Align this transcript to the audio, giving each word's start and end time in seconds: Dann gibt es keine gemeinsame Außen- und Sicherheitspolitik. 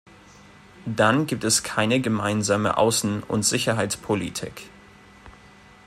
Dann 0.87 1.27
gibt 1.27 1.43
es 1.43 1.61
keine 1.61 1.99
gemeinsame 2.01 2.75
Außen- 2.75 3.21
und 3.23 3.43
Sicherheitspolitik. 3.43 4.67